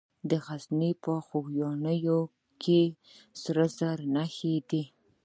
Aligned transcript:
د 0.29 0.31
غزني 0.45 0.91
په 1.03 1.13
خوږیاڼو 1.25 2.19
کې 2.63 2.81
د 2.91 2.93
سرو 3.41 3.65
زرو 3.77 4.05
نښې 4.15 4.53
شته. 4.63 4.81